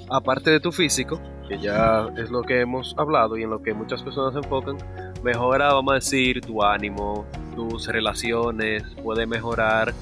[0.08, 3.74] aparte de tu físico, que ya es lo que hemos hablado y en lo que
[3.74, 4.76] muchas personas se enfocan,
[5.24, 9.92] mejora, vamos a decir, tu ánimo, tus relaciones, puede mejorar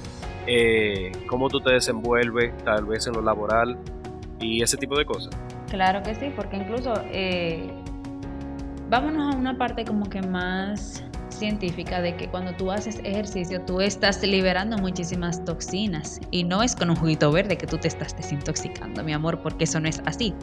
[0.47, 3.79] eh, cómo tú te desenvuelves, tal vez en lo laboral
[4.39, 5.35] y ese tipo de cosas.
[5.71, 7.73] Claro que sí, porque incluso eh,
[8.91, 11.03] vámonos a una parte como que más
[11.37, 16.21] científica de que cuando tú haces ejercicio tú estás liberando muchísimas toxinas.
[16.31, 19.65] Y no es con un juguito verde que tú te estás desintoxicando, mi amor, porque
[19.65, 20.35] eso no es así.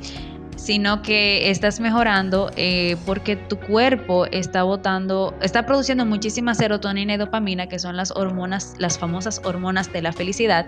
[0.55, 7.17] Sino que estás mejorando eh, porque tu cuerpo está botando, está produciendo muchísima serotonina y
[7.17, 10.67] dopamina, que son las hormonas, las famosas hormonas de la felicidad,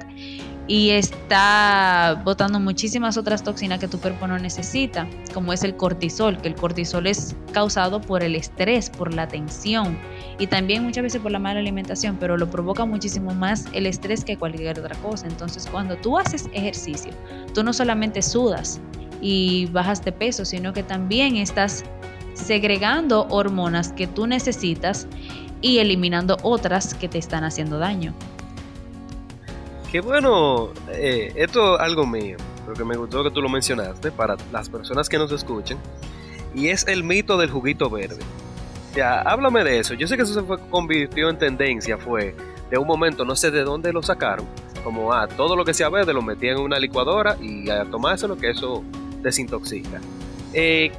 [0.67, 6.37] y está botando muchísimas otras toxinas que tu cuerpo no necesita, como es el cortisol,
[6.37, 9.97] que el cortisol es causado por el estrés, por la tensión
[10.39, 14.25] y también muchas veces por la mala alimentación, pero lo provoca muchísimo más el estrés
[14.25, 15.27] que cualquier otra cosa.
[15.27, 17.11] Entonces, cuando tú haces ejercicio,
[17.53, 18.79] tú no solamente sudas,
[19.21, 21.83] y bajas de peso, sino que también estás
[22.33, 25.07] segregando hormonas que tú necesitas
[25.61, 28.13] y eliminando otras que te están haciendo daño.
[30.03, 34.69] Bueno, eh, esto es algo mío, porque me gustó que tú lo mencionaste para las
[34.69, 35.77] personas que nos escuchen,
[36.53, 38.19] y es el mito del juguito verde.
[38.95, 39.93] Ya, háblame de eso.
[39.93, 42.35] Yo sé que eso se fue, convirtió en tendencia, fue
[42.69, 44.45] de un momento, no sé de dónde lo sacaron,
[44.83, 47.85] como a ah, todo lo que sea verde lo metían en una licuadora y a
[47.85, 48.83] tomárselo, que eso
[49.21, 50.01] desintoxica.
[50.53, 50.91] Eh,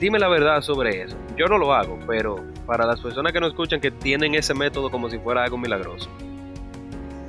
[0.00, 1.16] dime la verdad sobre eso.
[1.36, 4.90] Yo no lo hago, pero para las personas que no escuchan que tienen ese método
[4.90, 6.10] como si fuera algo milagroso.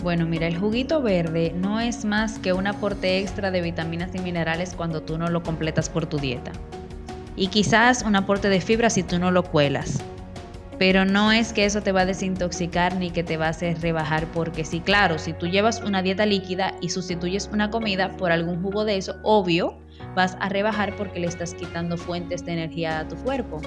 [0.04, 4.20] Bueno, mira, el juguito verde no es más que un aporte extra de vitaminas y
[4.20, 6.52] minerales cuando tú no lo completas por tu dieta.
[7.36, 10.02] Y quizás un aporte de fibra si tú no lo cuelas.
[10.80, 13.80] Pero no es que eso te va a desintoxicar ni que te va a hacer
[13.80, 18.32] rebajar, porque sí, claro, si tú llevas una dieta líquida y sustituyes una comida por
[18.32, 19.78] algún jugo de eso, obvio,
[20.16, 23.62] vas a rebajar porque le estás quitando fuentes de energía a tu cuerpo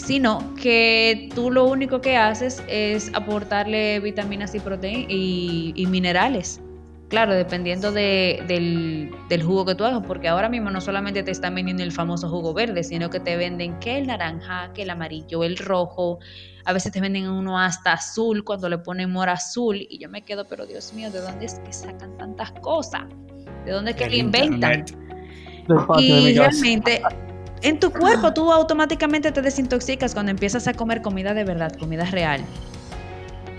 [0.00, 6.60] sino que tú lo único que haces es aportarle vitaminas y proteínas y, minerales.
[7.08, 9.10] Claro, dependiendo del,
[9.42, 12.54] jugo que tú hagas, porque ahora mismo no solamente te están vendiendo el famoso jugo
[12.54, 16.20] verde, sino que te venden que el naranja, que el amarillo, el rojo,
[16.64, 20.22] a veces te venden uno hasta azul cuando le ponen mora azul y yo me
[20.22, 23.02] quedo, pero Dios mío, ¿de dónde es que sacan tantas cosas?
[23.64, 24.84] ¿De dónde es que le inventan?
[25.98, 27.02] y realmente
[27.62, 32.04] en tu cuerpo tú automáticamente te desintoxicas cuando empiezas a comer comida de verdad, comida
[32.04, 32.44] real.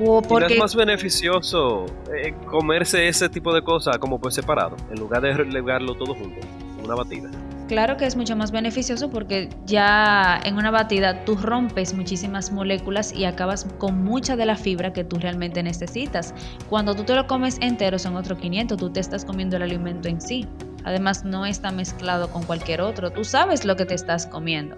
[0.04, 0.54] O porque...
[0.54, 1.86] es más beneficioso
[2.16, 6.40] eh, comerse ese tipo de cosas como por separado, en lugar de relegarlo todo junto,
[6.84, 7.30] una batida.
[7.68, 13.14] Claro que es mucho más beneficioso porque ya en una batida tú rompes muchísimas moléculas
[13.14, 16.34] y acabas con mucha de la fibra que tú realmente necesitas.
[16.70, 20.10] Cuando tú te lo comes entero son otros 500, tú te estás comiendo el alimento
[20.10, 20.46] en sí.
[20.84, 23.12] Además, no está mezclado con cualquier otro.
[23.12, 24.76] Tú sabes lo que te estás comiendo.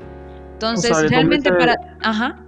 [0.54, 1.76] Entonces, realmente para...
[2.02, 2.40] Ajá.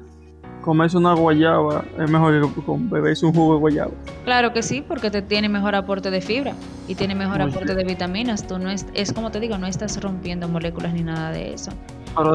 [0.61, 3.91] Comerse una guayaba es mejor que beberse un jugo de guayaba.
[4.23, 6.53] Claro que sí, porque te tiene mejor aporte de fibra
[6.87, 8.47] y tiene mejor aporte de vitaminas.
[8.47, 11.71] Tú no es, es como te digo, no estás rompiendo moléculas ni nada de eso.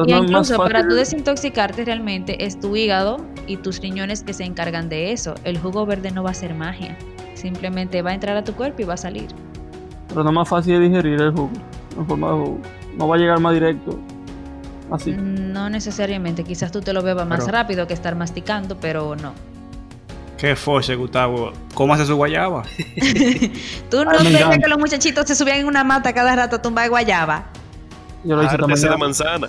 [0.07, 4.87] y incluso para tú desintoxicarte realmente es tu hígado y tus riñones que se encargan
[4.87, 5.35] de eso.
[5.43, 6.97] El jugo verde no va a ser magia.
[7.33, 9.27] Simplemente va a entrar a tu cuerpo y va a salir.
[10.11, 11.51] Pero no más fácil de digerir el jugo,
[11.97, 12.59] en forma de jugo.
[12.97, 13.97] No va a llegar más directo.
[14.91, 15.11] Así.
[15.11, 19.33] No necesariamente, quizás tú te lo bebas más rápido que estar masticando, pero no.
[20.37, 21.53] Qué fuerte, Gustavo.
[21.75, 22.63] ¿Cómo hace su guayaba?
[23.91, 26.89] ¿Tú no crees que los muchachitos se subían en una mata cada rato a tumbar
[26.89, 27.45] guayaba?
[28.23, 28.89] Yo lo hice esta mañana.
[28.89, 29.47] de manzana.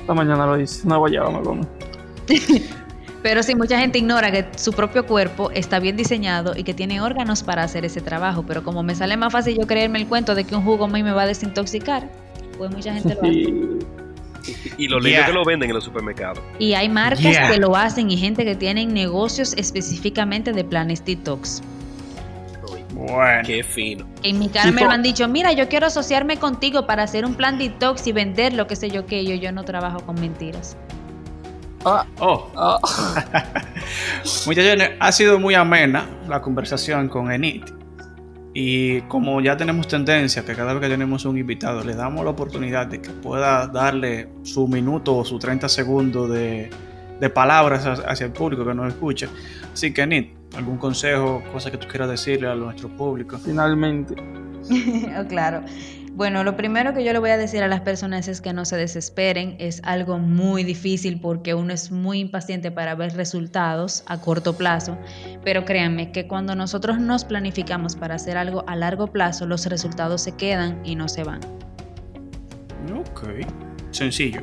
[0.00, 0.86] Esta mañana lo hice.
[0.86, 1.66] Una guayaba me come.
[3.26, 7.00] Pero sí, mucha gente ignora que su propio cuerpo está bien diseñado y que tiene
[7.00, 8.44] órganos para hacer ese trabajo.
[8.46, 10.88] Pero como me sale más fácil yo creerme el cuento de que un jugo a
[10.88, 12.08] mí me va a desintoxicar,
[12.56, 14.70] pues mucha gente lo hace.
[14.78, 15.26] Y lo yeah.
[15.26, 16.38] que lo venden en los supermercados.
[16.60, 21.62] Y hay marcas que lo hacen y gente que tienen negocios específicamente de planes detox.
[22.94, 23.42] Bueno.
[23.44, 24.06] Qué fino.
[24.22, 27.34] En mi cara me lo han dicho, mira, yo quiero asociarme contigo para hacer un
[27.34, 30.76] plan detox y vender lo que sé yo que yo, yo no trabajo con mentiras.
[31.88, 32.50] Ah, oh.
[32.56, 32.80] Ah.
[34.46, 37.64] Muchachos, ha sido muy amena la conversación con Enit.
[38.52, 42.32] Y como ya tenemos tendencia que cada vez que tenemos un invitado le damos la
[42.32, 46.70] oportunidad de que pueda darle su minuto o su 30 segundos de,
[47.32, 49.28] palabras hacia el público que nos escucha.
[49.72, 53.38] Así que Enit, algún consejo, cosa que tú quieras decirle a nuestro público.
[53.38, 54.16] Finalmente.
[55.20, 55.62] oh, claro.
[56.16, 58.64] Bueno, lo primero que yo le voy a decir a las personas es que no
[58.64, 59.54] se desesperen.
[59.58, 64.96] Es algo muy difícil porque uno es muy impaciente para ver resultados a corto plazo.
[65.44, 70.22] Pero créanme que cuando nosotros nos planificamos para hacer algo a largo plazo, los resultados
[70.22, 71.40] se quedan y no se van.
[72.98, 73.46] Ok.
[73.90, 74.40] Sencillo.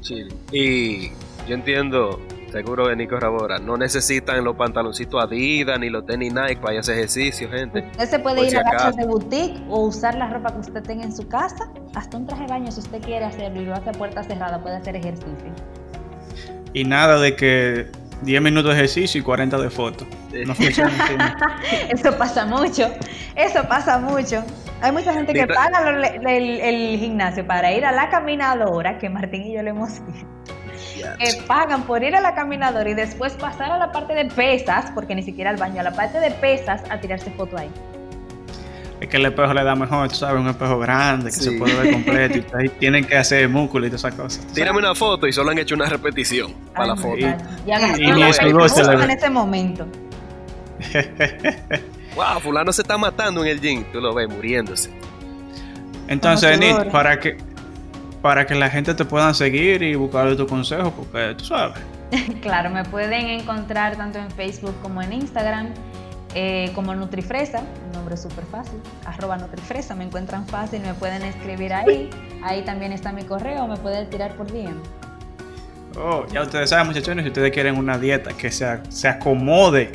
[0.00, 0.26] Sí.
[0.50, 1.10] Y
[1.46, 2.20] yo entiendo
[2.52, 3.58] Seguro que Nico Rabora.
[3.58, 7.82] No necesitan los pantaloncitos Adidas ni los tenis Nike para hacer ejercicio, gente.
[7.92, 11.02] Usted se puede ir a gachas de boutique o usar la ropa que usted tenga
[11.02, 11.72] en su casa.
[11.94, 14.62] Hasta un traje de baño, si usted quiere hacerlo y lo hace a puerta cerrada,
[14.62, 15.32] puede hacer ejercicio.
[16.74, 17.86] Y nada de que
[18.20, 20.06] 10 minutos de ejercicio y 40 de foto.
[20.46, 20.52] No
[21.88, 22.90] Eso pasa mucho.
[23.34, 24.44] Eso pasa mucho.
[24.82, 25.88] Hay mucha gente que paga
[26.26, 30.26] el, gimnasio para ir a la caminadora, que Martín y yo le hemos visto
[31.18, 34.90] que pagan por ir a la caminadora y después pasar a la parte de pesas,
[34.94, 37.70] porque ni siquiera al baño, a la parte de pesas a tirarse foto ahí.
[39.00, 41.74] Es que el espejo le da mejor, tú sabes, un espejo grande que se puede
[41.74, 44.46] ver completo y ahí tienen que hacer músculo y todas esas cosas.
[44.52, 47.18] Tírame una foto y solo han hecho una repetición para la foto.
[47.18, 47.24] Y,
[47.66, 48.42] ni eso
[48.92, 49.86] en ese momento.
[52.14, 54.90] wow, fulano se está matando en el gym, tú lo ves muriéndose.
[56.06, 57.38] Entonces, Enid, para que
[58.22, 61.78] para que la gente te pueda seguir y buscar tu consejo, porque tú sabes.
[62.40, 65.68] claro, me pueden encontrar tanto en Facebook como en Instagram.
[66.34, 71.74] Eh, como Nutrifresa, un nombre súper fácil, arroba Nutrifresa, me encuentran fácil, me pueden escribir
[71.74, 72.08] ahí,
[72.42, 74.80] ahí también está mi correo, me pueden tirar por DM.
[75.94, 79.92] Oh, ya ustedes saben muchachones, si ustedes quieren una dieta que se, se acomode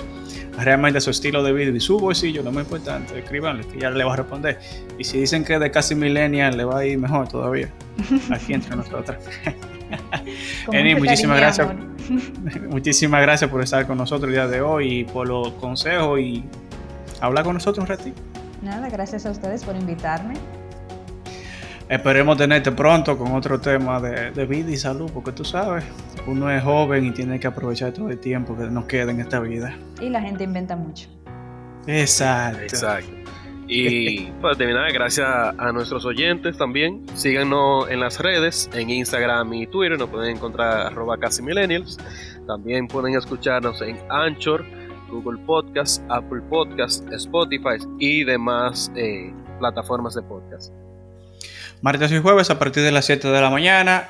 [0.57, 4.03] realmente su estilo de vida y su bolsillo, lo más importante, escríbanle que ya le
[4.03, 4.59] va a responder.
[4.97, 7.69] Y si dicen que de casi millennial le va a ir mejor todavía,
[8.31, 9.23] aquí entre nosotras.
[10.71, 11.67] Eni, muchísimas gracias.
[12.69, 16.43] muchísimas gracias por estar con nosotros el día de hoy y por los consejos y
[17.21, 18.21] hablar con nosotros un ratito.
[18.61, 20.35] Nada, gracias a ustedes por invitarme.
[21.89, 25.85] Esperemos tenerte pronto con otro tema de, de, vida y salud, porque tú sabes,
[26.25, 29.39] uno es joven y tiene que aprovechar todo el tiempo que nos queda en esta
[29.39, 29.73] vida.
[30.01, 31.07] Y la gente inventa mucho.
[31.87, 32.63] Exacto.
[32.63, 33.09] Exacto.
[33.69, 37.05] Y para terminar, gracias a nuestros oyentes también.
[37.15, 41.97] Síganos en las redes, en Instagram y Twitter, nos pueden encontrar arroba casi millennials.
[42.47, 44.65] También pueden escucharnos en Anchor,
[45.09, 50.73] Google Podcast, Apple Podcast, Spotify y demás eh, plataformas de podcast
[51.81, 54.09] martes y jueves a partir de las 7 de la mañana